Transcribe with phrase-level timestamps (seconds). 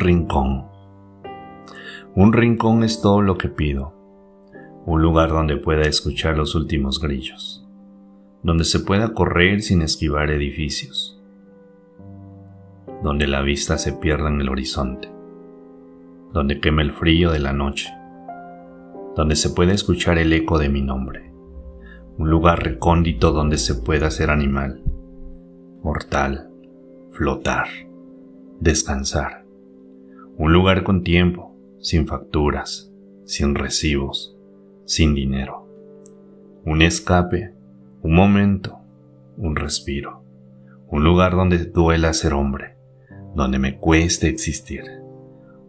[0.00, 0.66] rincón.
[2.14, 3.94] Un rincón es todo lo que pido.
[4.86, 7.64] Un lugar donde pueda escuchar los últimos grillos.
[8.42, 11.22] Donde se pueda correr sin esquivar edificios.
[13.02, 15.08] Donde la vista se pierda en el horizonte.
[16.32, 17.90] Donde queme el frío de la noche
[19.16, 21.30] donde se puede escuchar el eco de mi nombre,
[22.16, 24.82] un lugar recóndito donde se pueda ser animal,
[25.82, 26.50] mortal,
[27.10, 27.66] flotar,
[28.60, 29.44] descansar,
[30.40, 32.90] un lugar con tiempo, sin facturas,
[33.26, 34.38] sin recibos,
[34.86, 35.68] sin dinero,
[36.64, 37.52] un escape,
[38.00, 38.78] un momento,
[39.36, 40.24] un respiro,
[40.88, 42.78] un lugar donde duela ser hombre,
[43.34, 44.84] donde me cueste existir,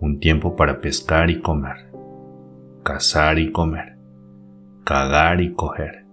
[0.00, 1.90] un tiempo para pescar y comer,
[2.82, 3.96] cazar y comer,
[4.84, 6.04] cagar y coger,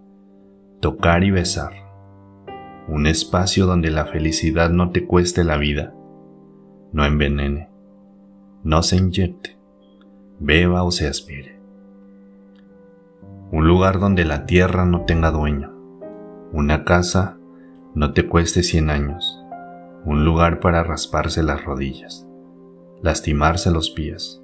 [0.79, 1.73] tocar y besar.
[2.87, 5.93] Un espacio donde la felicidad no te cueste la vida,
[6.93, 7.74] no envenene,
[8.65, 9.59] no se inyecte,
[10.39, 11.59] beba o se aspire.
[13.51, 15.71] Un lugar donde la tierra no tenga dueño,
[16.51, 17.37] una casa
[17.93, 19.39] no te cueste cien años,
[20.03, 22.27] un lugar para rasparse las rodillas,
[23.03, 24.41] lastimarse los pies,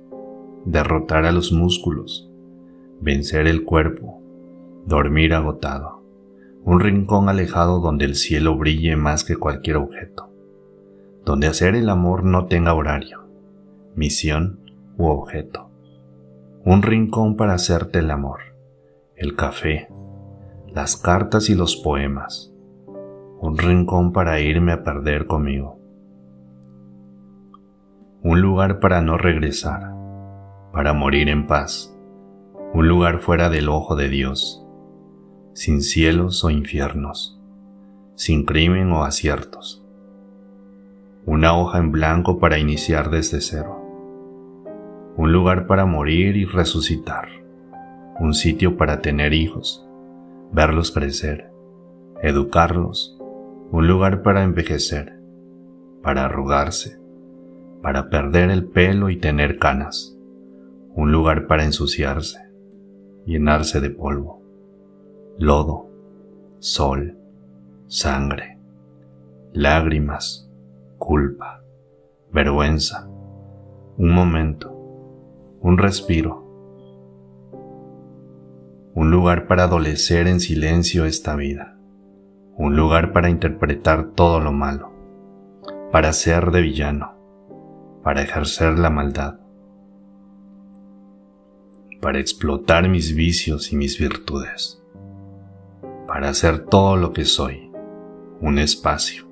[0.66, 2.30] derrotar a los músculos,
[3.00, 4.22] vencer el cuerpo,
[4.86, 6.04] dormir agotado,
[6.64, 10.30] un rincón alejado donde el cielo brille más que cualquier objeto,
[11.26, 13.21] donde hacer el amor no tenga horario,
[13.96, 14.60] misión
[14.98, 15.70] u objeto,
[16.64, 18.40] un rincón para hacerte el amor,
[19.16, 19.90] el café,
[20.68, 22.54] las cartas y los poemas,
[23.40, 25.80] un rincón para irme a perder conmigo,
[28.24, 29.94] un lugar para no regresar,
[30.72, 31.98] para morir en paz,
[32.74, 34.66] un lugar fuera del ojo de Dios,
[35.54, 37.42] sin cielos o infiernos,
[38.16, 39.84] sin crimen o aciertos,
[41.26, 43.81] una hoja en blanco para iniciar desde cero,
[45.22, 47.28] un lugar para morir y resucitar,
[48.20, 49.88] un sitio para tener hijos,
[50.52, 51.52] verlos crecer,
[52.24, 53.20] educarlos,
[53.72, 55.20] un lugar para envejecer,
[56.02, 57.00] para arrugarse,
[57.84, 60.18] para perder el pelo y tener canas
[60.96, 62.40] un lugar para ensuciarse,
[63.28, 64.42] llenarse de polvo,
[65.38, 65.88] lodo,
[66.58, 67.16] sol,
[67.86, 68.58] sangre,
[69.54, 70.52] lágrimas,
[70.98, 71.62] culpa,
[72.34, 73.08] vergüenza,
[73.98, 74.81] un momento,
[75.64, 76.44] un respiro,
[78.96, 81.78] un lugar para adolecer en silencio esta vida,
[82.58, 84.92] un lugar para interpretar todo lo malo,
[85.92, 87.14] para ser de villano,
[88.04, 89.36] para ejercer la maldad,
[92.02, 94.84] para explotar mis vicios y mis virtudes,
[96.08, 97.72] para hacer todo lo que soy,
[98.40, 99.28] un espacio,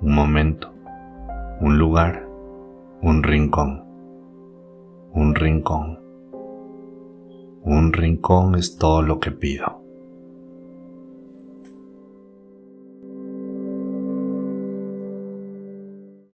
[0.00, 0.72] un momento,
[1.60, 2.24] un lugar,
[3.02, 3.85] un rincón,
[5.16, 5.98] un rincón.
[7.62, 9.75] Un rincón es todo lo que pido.